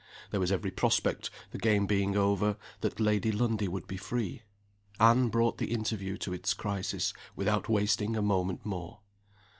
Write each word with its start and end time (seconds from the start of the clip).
There 0.31 0.39
was 0.39 0.51
every 0.51 0.71
prospect, 0.71 1.29
the 1.51 1.59
game 1.59 1.85
being 1.85 2.17
over, 2.17 2.57
that 2.79 2.99
Lady 2.99 3.31
Lundie 3.31 3.67
would 3.67 3.85
be 3.85 3.97
free. 3.97 4.41
Anne 4.99 5.27
brought 5.29 5.59
the 5.59 5.71
interview 5.71 6.17
to 6.17 6.33
its 6.33 6.55
crisis, 6.55 7.13
without 7.35 7.69
wasting 7.69 8.15
a 8.15 8.21
moment 8.23 8.65
more. 8.65 9.01